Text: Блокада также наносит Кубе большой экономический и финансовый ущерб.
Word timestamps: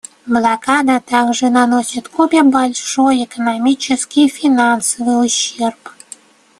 Блокада 0.25 0.99
также 0.99 1.51
наносит 1.51 2.07
Кубе 2.09 2.41
большой 2.41 3.23
экономический 3.25 4.25
и 4.25 4.29
финансовый 4.31 5.23
ущерб. 5.23 5.77